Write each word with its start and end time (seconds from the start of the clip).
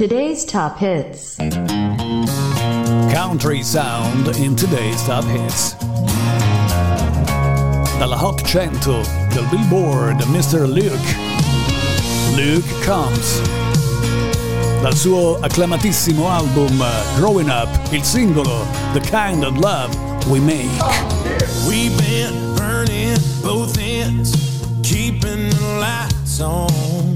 Today's 0.00 0.46
top 0.46 0.78
hits. 0.78 1.36
Country 3.12 3.62
sound 3.62 4.28
in 4.38 4.56
today's 4.56 5.04
top 5.04 5.24
hits. 5.24 5.74
Dalla 7.98 8.16
Hot 8.16 8.40
100 8.40 8.80
del 9.34 9.44
Billboard 9.50 10.16
Mr. 10.32 10.66
Luke. 10.66 10.96
Luke 12.34 12.64
Combs. 12.82 13.42
Dal 14.80 14.94
suo 14.94 15.38
acclamatissimo 15.42 16.30
album 16.30 16.82
Growing 17.16 17.50
Up, 17.50 17.68
il 17.92 18.02
singolo 18.02 18.64
The 18.94 19.00
Kind 19.00 19.44
of 19.44 19.58
Love 19.58 19.94
We 20.30 20.40
Make. 20.40 20.80
We've 21.68 21.94
been 21.98 22.56
burning 22.56 23.18
both 23.42 23.76
ends, 23.78 24.32
keeping 24.82 25.50
the 25.50 25.78
lights 25.78 26.40
on. 26.40 27.09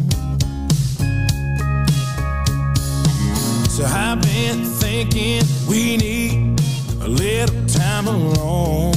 So 3.74 3.84
I've 3.84 4.22
been 4.22 4.64
thinking 4.64 5.42
we 5.68 5.96
need 5.96 6.60
a 7.02 7.08
little 7.08 7.66
time 7.66 8.06
alone. 8.06 8.94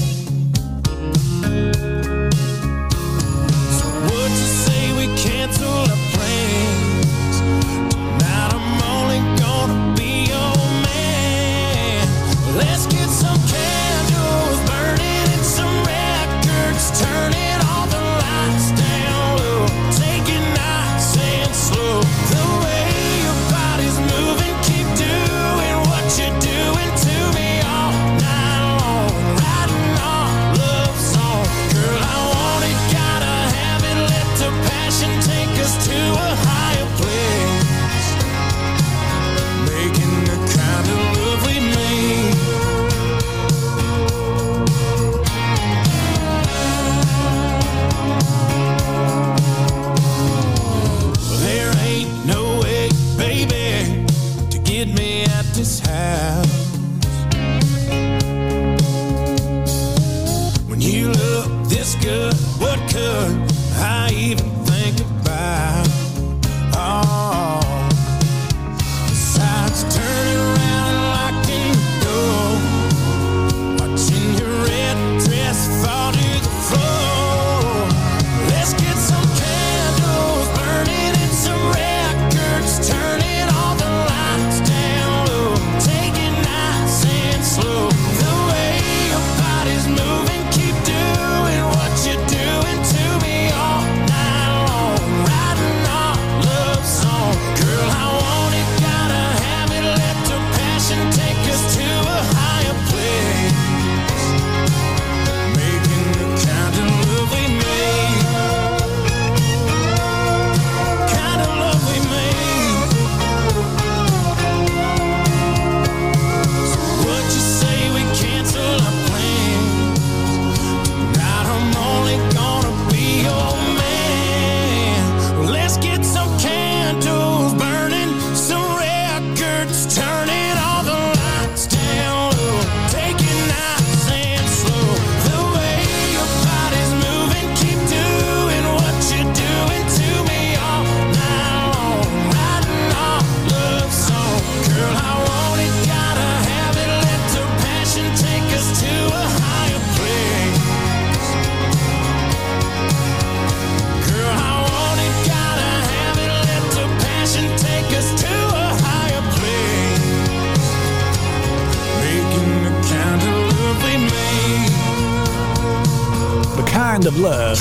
of 167.18 167.24
love. 167.24 167.60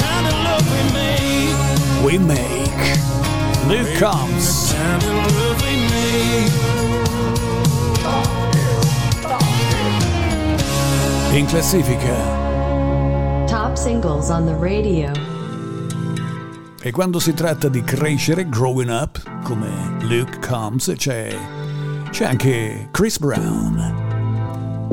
We 2.05 2.19
make. 2.19 2.99
Luke 3.67 3.95
comes. 3.99 4.75
In 11.33 11.47
classifica. 11.47 12.17
Top 13.49 13.77
singles 13.77 14.31
on 14.31 14.47
the 14.47 14.55
radio. 14.55 15.13
E 16.83 16.91
quando 16.93 17.19
si 17.19 17.35
tratta 17.35 17.69
di 17.69 17.83
crescere, 17.83 18.49
growing 18.49 18.91
up, 18.91 19.21
come 19.43 19.97
Luke 20.03 20.39
Combs, 20.39 20.93
c'è, 20.97 21.35
c'è 22.11 22.25
anche 22.27 22.89
Chris 22.93 23.19
Brown 23.19 24.06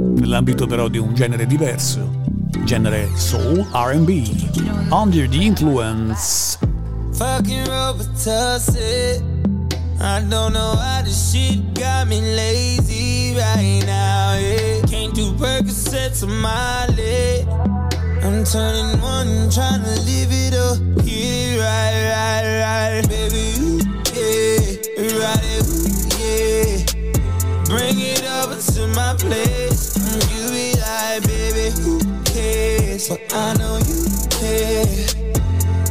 nell'ambito 0.04 0.68
però 0.68 0.88
di 0.88 0.98
un 0.98 1.14
genere 1.14 1.46
diverso, 1.46 2.10
genere 2.64 3.10
soul 3.16 3.66
RB, 3.72 4.90
Under 4.92 5.28
the 5.28 5.44
Influence. 5.44 6.58
Fucking 7.14 7.68
robotussy. 7.68 9.22
I 10.00 10.20
don't 10.28 10.52
know 10.54 10.76
how 10.76 11.02
this 11.04 11.32
shit 11.32 11.74
got 11.74 12.08
me 12.08 12.20
lazy 12.20 13.34
right 13.36 13.84
now. 13.86 14.36
Yeah. 14.38 14.82
Can't 14.88 15.14
do 15.14 15.32
Percocets 15.34 16.24
on 16.24 16.42
my 16.42 16.88
leg. 16.98 17.48
I'm 18.24 18.44
turning 18.44 19.00
one, 19.02 19.50
trying 19.50 19.84
to 19.84 19.96
live 20.02 20.32
it 20.32 20.54
up. 20.56 20.78
Yeah, 21.04 21.58
right, 21.60 21.96
right, 22.12 22.46
right. 22.64 23.10
Baby, 23.10 23.54
ooh, 23.62 23.80
yeah. 24.14 24.80
Right, 25.20 25.62
ooh, 25.64 25.88
yeah. 26.20 26.84
Bring 27.66 28.00
it 28.00 28.24
over 28.24 28.60
to 28.60 28.88
my 28.88 29.16
place. 29.18 30.03
like, 31.14 31.28
baby, 31.28 31.70
who 31.82 32.00
cares? 32.24 33.10
But 33.10 33.22
I 33.34 33.54
know 33.56 33.78
you 33.78 34.06
care. 34.30 34.86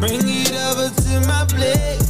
Bring 0.00 0.20
it 0.26 0.52
over 0.52 0.88
to 0.90 1.28
my 1.28 1.44
place. 1.48 2.01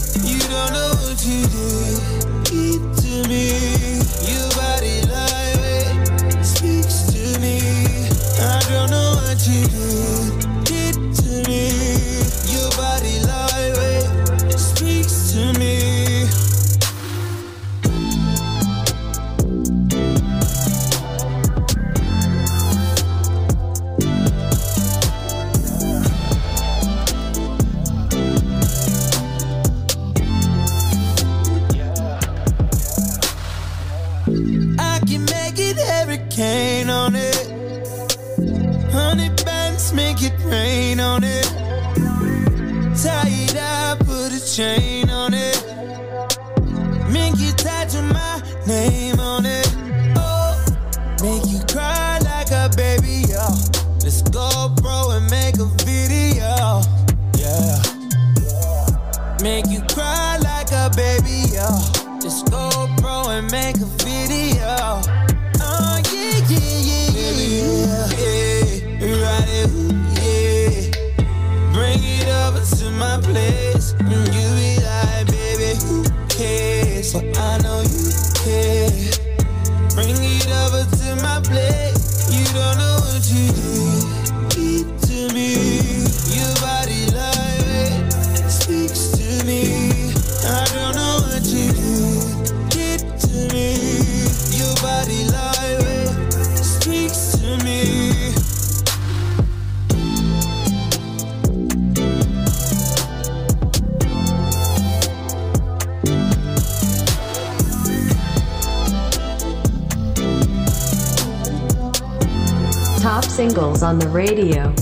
Singles 113.42 113.82
on 113.82 113.98
the 113.98 114.06
radio. 114.08 114.72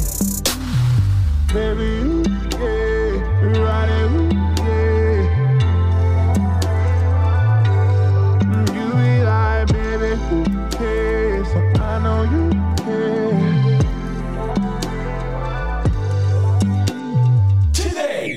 Baby, 1.48 2.04
yeah, 2.60 3.56
ride 3.56 3.88
it, 3.88 4.10
yeah. 4.60 5.22
You 8.76 8.86
be 9.00 9.12
like, 9.24 9.64
baby, 9.72 10.12
who 10.28 10.44
cares? 10.76 11.48
So 11.48 11.58
I 11.80 12.04
know 12.04 12.20
you 12.28 12.44
care. 12.84 13.40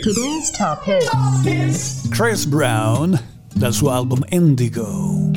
Today's 0.04 0.52
top 0.58 0.86
hits. 0.86 2.08
Chris 2.16 2.46
Brown 2.46 3.19
dal 3.60 3.74
suo 3.74 3.92
album 3.92 4.24
Indigo. 4.31 5.34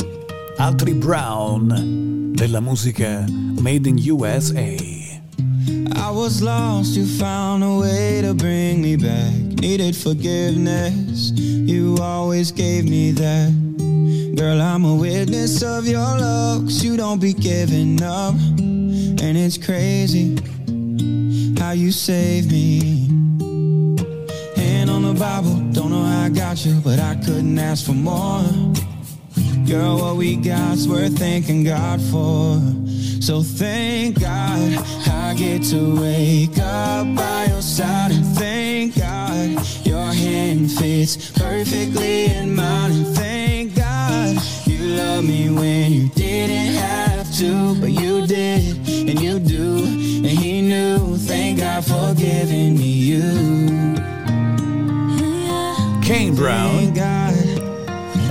Altri 0.58 0.94
Brown 0.94 2.32
della 2.36 2.60
musica 2.60 3.24
Made 3.62 3.86
in 3.86 3.98
USA. 3.98 4.78
I 5.96 6.10
was 6.10 6.42
lost, 6.42 6.96
you 6.96 7.06
found 7.06 7.64
a 7.64 7.78
way 7.78 8.20
to 8.22 8.34
bring 8.34 8.82
me 8.82 8.96
back. 8.96 9.32
Needed 9.60 9.96
forgiveness, 9.96 11.32
you 11.32 11.96
always 12.00 12.52
gave 12.52 12.84
me 12.84 13.12
that. 13.12 14.34
Girl, 14.36 14.60
I'm 14.60 14.84
a 14.84 14.94
witness 14.94 15.62
of 15.62 15.86
your 15.86 16.16
cause 16.66 16.84
you 16.84 16.96
don't 16.96 17.20
be 17.20 17.32
giving 17.32 18.02
up. 18.02 18.34
And 18.34 19.36
it's 19.36 19.56
crazy 19.56 20.36
how 21.58 21.72
you 21.72 21.90
saved 21.90 22.50
me. 22.50 23.08
Hand 24.56 24.90
on 24.90 25.02
the 25.02 25.14
Bible, 25.18 25.54
don't 25.72 25.90
know 25.90 26.02
how 26.02 26.24
I 26.24 26.28
got 26.28 26.64
you, 26.64 26.80
but 26.84 26.98
I 26.98 27.14
couldn't 27.16 27.58
ask 27.58 27.86
for 27.86 27.92
more. 27.92 28.44
Girl, 29.66 29.98
what 29.98 30.16
we 30.16 30.36
got's 30.36 30.86
worth 30.86 31.18
thanking 31.18 31.64
God 31.64 32.00
for. 32.00 32.60
So 33.20 33.42
thank 33.42 34.20
God 34.20 34.84
I 35.08 35.34
get 35.36 35.62
to 35.64 36.00
wake 36.00 36.58
up 36.58 37.16
by 37.16 37.46
your 37.46 37.62
side. 37.62 38.12
Thank 38.36 38.96
God 38.96 39.66
your 39.84 40.12
hand 40.12 40.70
fits 40.70 41.32
perfectly 41.32 42.26
in 42.26 42.54
mine. 42.54 43.04
Thank 43.14 43.74
God 43.74 44.36
you 44.66 44.78
love 44.96 45.24
me 45.24 45.50
when 45.50 45.92
you 45.92 46.08
didn't 46.10 46.74
have 46.74 47.32
to, 47.36 47.74
but 47.80 47.90
you 47.90 48.26
did 48.26 48.76
and 48.88 49.20
you 49.20 49.38
do. 49.38 49.84
And 49.84 50.26
He 50.26 50.62
knew. 50.62 51.16
Thank 51.16 51.58
God 51.58 51.84
for 51.84 52.14
giving 52.14 52.78
me 52.78 52.90
you. 52.90 53.96
Kane 56.02 56.36
Brown 56.36 56.96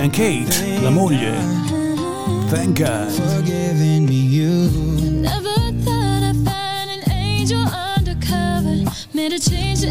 and 0.00 0.12
Kate, 0.12 0.48
la 0.82 0.90
moglie. 0.90 1.65
Thank 2.48 2.78
God. 2.78 3.10
for 3.12 3.42
giving 3.42 4.06
me 4.06 4.14
you. 4.14 4.70
Never 5.10 5.54
thought 5.82 6.22
I'd 6.22 6.36
find 6.44 6.90
an 6.90 7.10
angel 7.10 7.60
undercover. 7.66 8.84
Made 9.12 9.32
a 9.32 9.38
change 9.38 9.80
to 9.80 9.88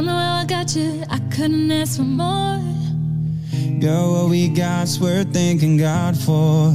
Don't 0.00 0.06
know 0.06 0.16
how 0.16 0.36
I 0.38 0.44
got 0.46 0.74
you. 0.74 1.04
I 1.10 1.18
couldn't 1.28 1.70
ask 1.70 1.98
for 1.98 2.04
more. 2.04 2.56
Girl, 3.80 4.14
what 4.14 4.30
we 4.30 4.48
got's 4.48 4.98
worth 4.98 5.30
thanking 5.30 5.76
God 5.76 6.16
for. 6.16 6.72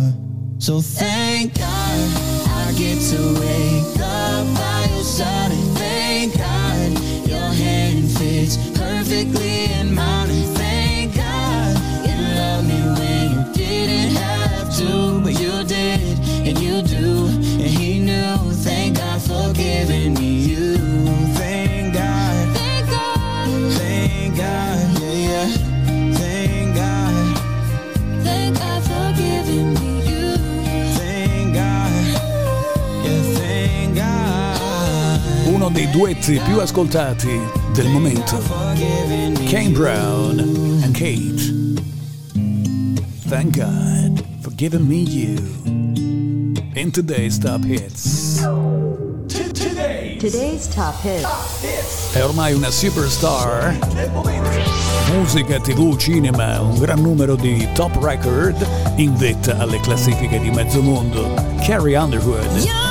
So 0.59 0.79
thank 0.79 1.57
God 1.57 1.99
I 2.49 2.71
get 2.77 3.01
to 3.01 3.21
wake 3.41 3.99
up 3.99 4.45
by 4.55 4.87
your 4.93 5.03
side. 5.03 5.51
And 5.51 5.75
thank 5.75 6.37
God 6.37 7.27
your 7.27 7.49
hand 7.63 8.11
fits 8.11 8.57
perfectly 8.77 9.44
dei 35.75 35.89
duetti 35.89 36.39
più 36.45 36.59
ascoltati 36.59 37.37
del 37.73 37.87
momento. 37.87 38.41
Kane 39.49 39.71
Brown 39.71 40.39
and 40.81 40.93
Kate. 40.93 41.53
Thank 43.27 43.57
God 43.57 44.23
for 44.39 44.53
giving 44.55 44.87
me 44.87 44.99
you. 44.99 45.35
In 46.75 46.91
today's 46.91 47.37
top 47.37 47.65
hits. 47.65 48.41
Today's 50.17 50.69
top 50.73 50.95
hits. 51.03 52.13
È 52.13 52.23
ormai 52.23 52.53
una 52.53 52.71
superstar. 52.71 53.77
Musica, 55.11 55.59
tv, 55.59 55.97
cinema, 55.97 56.61
un 56.61 56.79
gran 56.79 57.01
numero 57.01 57.35
di 57.35 57.67
top 57.73 58.01
record 58.01 58.65
in 58.95 59.13
vetta 59.17 59.57
alle 59.57 59.81
classifiche 59.81 60.39
di 60.39 60.51
mezzo 60.51 60.81
mondo. 60.81 61.33
Carrie 61.65 61.97
Underwood. 61.97 62.84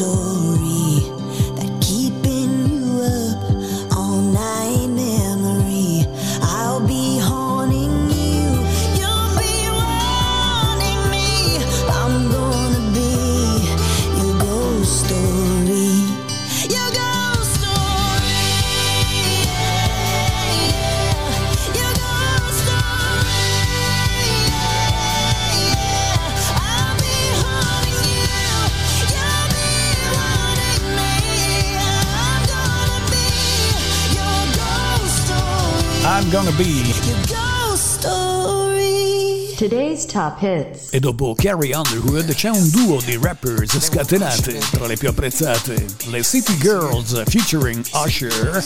estoy. 0.00 0.29
Gonna 36.30 36.52
Be. 36.52 36.84
Today's 39.56 40.06
Top 40.06 40.40
Hits. 40.40 40.92
E 40.92 41.00
dopo 41.00 41.34
Carrie 41.34 41.74
Underwood 41.74 42.32
c'è 42.34 42.50
un 42.50 42.70
duo 42.70 43.00
di 43.00 43.18
rappers 43.20 43.78
scatenate 43.78 44.60
tra 44.70 44.86
le 44.86 44.96
più 44.96 45.08
apprezzate, 45.08 45.84
le 46.06 46.22
City 46.22 46.56
Girls 46.56 47.20
featuring 47.24 47.84
Usher. 47.92 48.62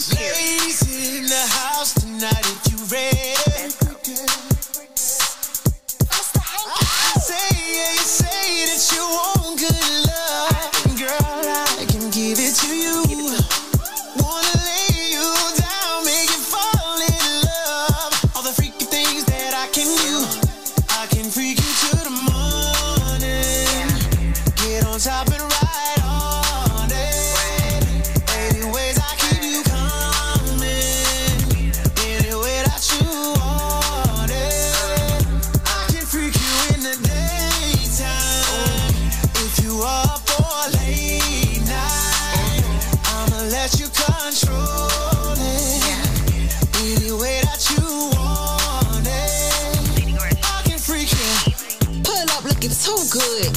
good. 53.15 53.54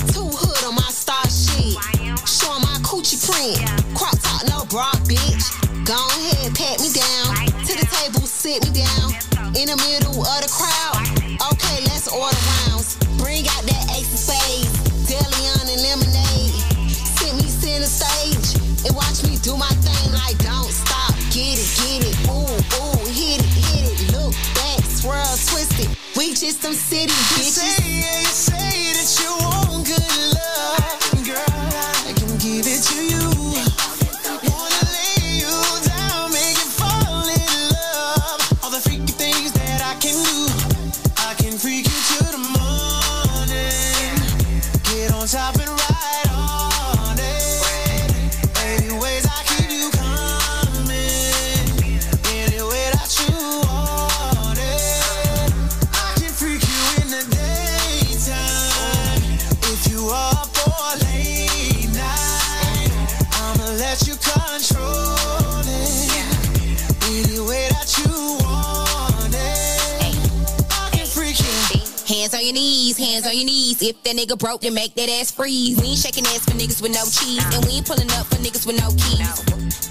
Nigga 74.19 74.39
broke, 74.39 74.63
then 74.63 74.75
make 74.75 74.95
that 74.95 75.09
ass 75.09 75.31
freeze. 75.31 75.81
We 75.81 75.95
ain't 75.95 75.99
shaking 75.99 76.27
ass 76.27 76.45
for 76.45 76.59
niggas 76.59 76.83
with 76.83 76.93
no 76.93 77.07
cheese. 77.07 77.45
And 77.55 77.65
we 77.65 77.79
ain't 77.79 77.87
pulling 77.87 78.11
up 78.19 78.27
for 78.27 78.37
niggas 78.43 78.67
with 78.67 78.77
no 78.77 78.91
keys. 78.99 79.23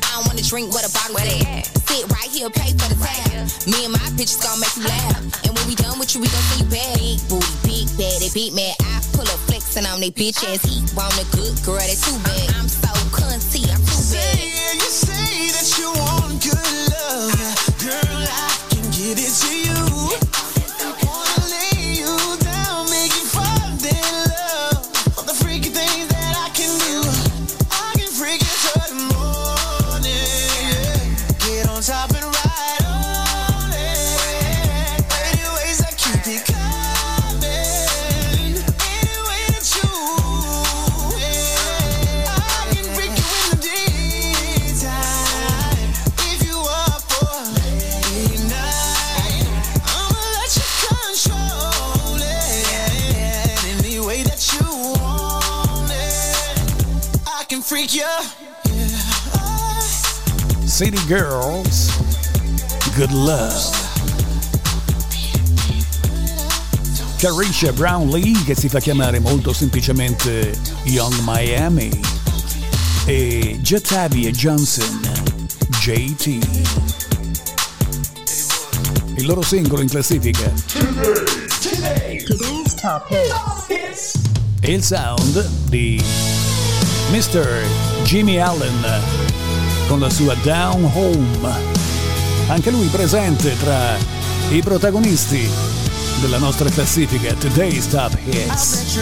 I 0.03 0.19
don't 0.19 0.27
wanna 0.27 0.43
drink 0.43 0.73
what 0.73 0.83
a 0.83 0.91
bottle 0.91 1.17
at. 1.17 1.65
Sit 1.87 2.03
right 2.11 2.29
here, 2.29 2.49
pay 2.49 2.75
for 2.75 2.91
the 2.91 2.99
tab. 2.99 3.47
Me 3.71 3.87
and 3.87 3.93
my 3.93 4.03
bitches 4.19 4.43
gon' 4.43 4.59
make 4.59 4.75
you 4.75 4.83
laugh. 4.83 5.23
And 5.47 5.55
when 5.55 5.65
we 5.67 5.75
done 5.75 5.97
with 5.97 6.13
you, 6.13 6.21
we 6.21 6.27
gon' 6.27 6.45
see 6.51 6.63
you 6.63 6.69
bad. 6.69 6.99
Big 6.99 7.19
booty, 7.31 7.87
big 7.95 8.19
they 8.19 8.31
beat 8.35 8.53
mad. 8.53 8.75
I 8.83 8.99
pull 9.15 9.27
up 9.27 9.39
flexing 9.47 9.85
on 9.87 9.99
they 10.03 10.11
bitch 10.11 10.43
ass. 10.43 10.67
He 10.67 10.83
want 10.91 11.15
a 11.15 11.25
good 11.31 11.55
girl, 11.63 11.79
they 11.79 11.95
too 11.95 12.19
bad. 12.27 12.51
I'm 12.59 12.67
so 12.67 12.91
cunty, 13.15 13.63
I'm 13.71 13.86
City 60.65 61.03
Girls, 61.07 61.89
Good 62.95 63.11
Love. 63.11 63.75
Carisha 67.17 67.73
Brownlee, 67.73 68.43
che 68.43 68.53
si 68.53 68.69
fa 68.69 68.79
chiamare 68.79 69.19
molto 69.19 69.51
semplicemente 69.51 70.55
Young 70.83 71.21
Miami, 71.23 71.89
e 73.05 73.57
Jatavi 73.61 74.27
e 74.27 74.31
Johnson, 74.31 75.01
JT. 75.79 76.27
Il 79.15 79.25
loro 79.25 79.41
singolo 79.41 79.81
in 79.81 79.89
classifica. 79.89 80.53
Today's 81.61 82.75
Top 82.79 83.07
Hits. 83.09 84.19
E 84.59 84.71
il 84.71 84.83
sound 84.83 85.49
di 85.69 85.99
Mr. 87.11 87.63
Jimmy 88.03 88.37
Allen 88.37 88.85
con 89.87 89.99
la 89.99 90.09
sua 90.09 90.35
Down 90.43 90.83
Home. 90.93 91.49
Anche 92.47 92.69
lui 92.69 92.87
presente 92.87 93.57
tra 93.57 93.95
i 94.49 94.61
protagonisti 94.61 95.49
della 96.19 96.37
nostra 96.37 96.69
classifica 96.69 97.33
Today's 97.33 97.87
Top 97.87 98.11
Hits. 98.25 98.97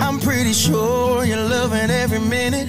I'm 0.00 0.18
pretty 0.18 0.52
sure 0.52 1.24
you're 1.24 1.48
loving 1.48 1.90
every 1.90 2.20
minute. 2.20 2.68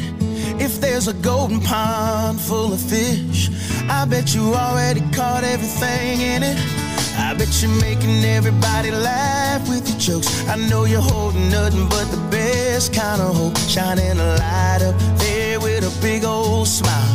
If 0.57 0.79
there's 0.79 1.07
a 1.07 1.13
golden 1.21 1.59
pond 1.59 2.39
full 2.39 2.73
of 2.73 2.79
fish, 2.79 3.49
I 3.87 4.05
bet 4.05 4.33
you 4.33 4.55
already 4.55 5.01
caught 5.11 5.43
everything 5.43 6.21
in 6.21 6.43
it. 6.43 6.86
I 7.17 7.33
bet 7.33 7.61
you're 7.61 7.71
making 7.81 8.23
everybody 8.23 8.91
laugh 8.91 9.67
with 9.67 9.89
your 9.89 9.97
jokes. 9.97 10.47
I 10.47 10.55
know 10.55 10.85
you're 10.85 11.01
holding 11.01 11.49
nothing 11.49 11.89
but 11.89 12.05
the 12.11 12.21
best 12.29 12.93
kind 12.93 13.21
of 13.21 13.35
hope. 13.35 13.57
Shining 13.57 14.19
a 14.19 14.37
light 14.37 14.81
up 14.81 14.95
there 15.17 15.59
with 15.59 15.83
a 15.83 16.01
big 16.01 16.23
old 16.23 16.67
smile. 16.67 17.13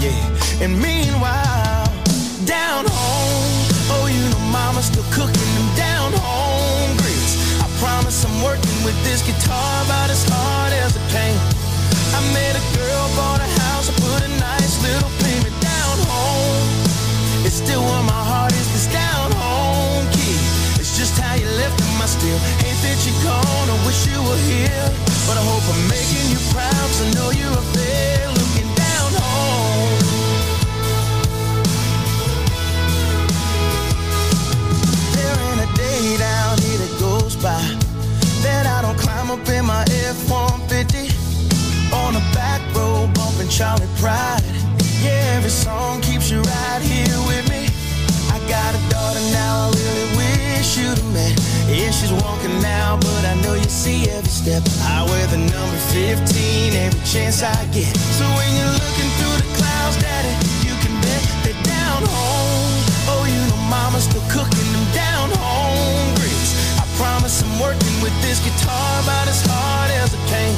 Yeah, 0.00 0.62
and 0.62 0.72
meanwhile, 0.80 1.84
down 2.46 2.86
home, 2.86 3.66
oh, 3.92 4.06
you 4.06 4.22
know 4.30 4.44
mama's 4.52 4.86
still 4.86 5.04
cooking 5.10 5.50
them 5.58 5.68
down 5.76 6.12
home 6.14 6.96
grits. 6.96 7.34
I 7.60 7.66
promise 7.82 8.24
I'm 8.24 8.42
working 8.42 8.78
with 8.84 8.96
this 9.04 9.22
guitar 9.26 9.84
about 9.84 10.08
as 10.10 10.24
hard 10.28 10.72
as 10.72 10.96
I 10.96 11.02
can. 11.10 11.36
I 12.14 12.20
met 12.32 12.54
a 12.56 12.64
girl, 12.78 13.04
bought 13.16 13.40
a 13.40 13.50
house, 13.60 13.90
I 13.90 13.94
put 14.00 14.19
Yeah, 51.70 51.90
she's 51.94 52.12
walking 52.12 52.58
now, 52.60 52.96
but 52.98 53.22
I 53.24 53.34
know 53.42 53.54
you 53.54 53.70
see 53.70 54.10
every 54.10 54.28
step. 54.28 54.62
I 54.90 55.06
wear 55.06 55.26
the 55.30 55.38
number 55.38 55.78
15 55.94 56.74
every 56.74 57.00
chance 57.06 57.42
I 57.42 57.54
get. 57.70 57.94
So 58.18 58.26
when 58.26 58.50
you're 58.58 58.74
looking 58.74 59.10
through 59.22 59.36
the 59.38 59.48
clouds, 59.54 59.96
daddy, 60.02 60.34
you 60.66 60.74
can 60.82 60.90
bet 60.98 61.22
they're 61.46 61.62
down 61.62 62.02
home. 62.02 62.74
Oh, 63.06 63.22
you 63.22 63.38
know 63.46 63.62
mama's 63.70 64.10
still 64.10 64.26
cooking 64.26 64.66
them 64.74 64.86
down 64.98 65.30
home 65.38 66.10
grits. 66.18 66.58
I 66.74 66.84
promise 66.98 67.38
I'm 67.38 67.54
working 67.62 67.96
with 68.02 68.18
this 68.18 68.42
guitar 68.42 68.90
about 69.06 69.30
as 69.30 69.38
hard 69.46 69.94
as 69.94 70.10
I 70.10 70.20
can. 70.26 70.50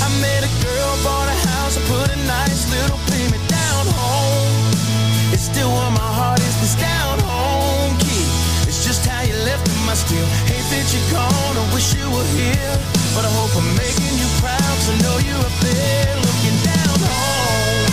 I 0.00 0.08
met 0.24 0.40
a 0.40 0.52
girl, 0.64 0.90
bought 1.04 1.28
a 1.28 1.36
house, 1.52 1.76
I 1.76 1.84
put 1.84 2.08
a 2.08 2.18
nice 2.24 2.64
little 2.72 3.00
payment 3.12 3.44
down 3.44 3.84
home. 3.92 4.72
It's 5.36 5.44
still 5.44 5.68
where 5.68 5.92
my 5.92 6.10
heart 6.16 6.40
is, 6.40 6.56
this 6.64 6.80
down 6.80 7.20
home. 7.28 7.28
It's 7.28 7.79
how 9.20 9.26
you 9.26 9.36
left 9.44 9.68
I 9.88 9.94
still 9.94 10.26
hate 10.48 10.66
that 10.72 10.86
you're 10.94 11.10
gone. 11.12 11.56
I 11.62 11.64
wish 11.74 11.94
you 11.94 12.06
were 12.14 12.28
here, 12.38 12.74
but 13.14 13.24
I 13.24 13.30
hope 13.36 13.52
I'm 13.60 13.68
making 13.76 14.14
you 14.20 14.28
proud, 14.40 14.78
I 14.88 14.96
know 15.02 15.16
you're 15.28 15.52
there 15.66 16.16
looking 16.26 16.56
down 16.64 16.98
home. 17.10 17.90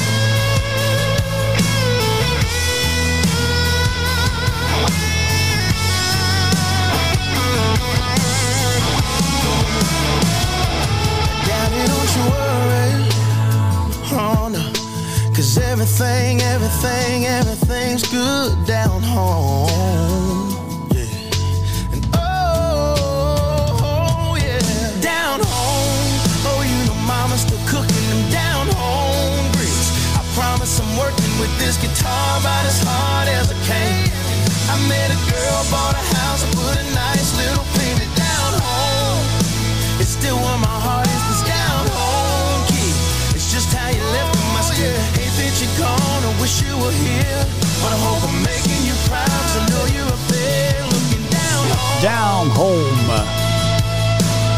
Daddy, 11.47 11.81
don't 11.91 12.11
you 12.15 12.23
worry. 12.31 12.67
Oh 14.19 14.47
everything, 15.57 16.41
everything, 16.41 17.25
everything's 17.25 18.03
good 18.11 18.65
girl, 35.47 35.63
bought 35.71 35.95
a 35.95 36.03
house, 36.19 36.43
I 36.43 36.49
put 36.51 36.75
a 36.75 36.86
nice 36.91 37.31
little 37.39 37.63
payment 37.79 38.12
down 38.15 38.51
home. 38.60 39.23
It's 39.99 40.13
still 40.19 40.36
where 40.36 40.60
my 40.60 40.77
heart 40.86 41.07
is, 41.07 41.23
this 41.31 41.43
down 41.47 41.83
home 41.95 42.62
key. 42.67 42.91
It's 43.36 43.47
just 43.51 43.71
how 43.71 43.89
you 43.89 44.03
left 44.12 44.36
him, 44.36 44.57
I 44.60 44.63
still 44.67 44.97
hate 45.15 45.36
that 45.39 45.53
you're 45.62 45.77
gone. 45.79 46.21
I 46.27 46.31
wish 46.41 46.62
you 46.62 46.73
were 46.83 46.95
here, 47.07 47.41
but 47.81 47.91
I 47.95 47.99
hope 48.03 48.21
I'm 48.27 48.39
making 48.43 48.81
you 48.88 48.95
proud, 49.07 49.27
'cause 49.27 49.57
I 49.60 49.63
know 49.71 49.83
you're 49.95 50.12
up 50.12 50.23
there 50.27 50.83
looking 50.91 51.25
down 51.31 51.63
home. 51.71 52.01
Down 52.01 52.45
Home. 52.51 53.07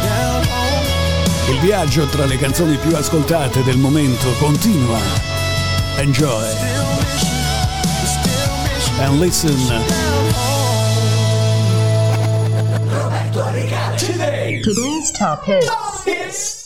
Down 0.09 0.41
home. 0.47 1.53
Il 1.53 1.59
viaggio 1.59 2.05
tra 2.07 2.25
le 2.25 2.37
canzoni 2.37 2.77
più 2.77 2.95
ascoltate 2.95 3.63
del 3.63 3.77
momento 3.77 4.31
continua. 4.39 4.99
Enjoy 5.97 6.45
and 9.01 9.19
listen. 9.19 10.58
Down 14.75 14.83
home. 14.83 14.93
Today's 14.93 15.11
top 15.11 15.45
hits. 15.45 16.58